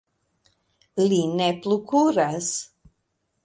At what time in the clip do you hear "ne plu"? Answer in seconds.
1.41-1.77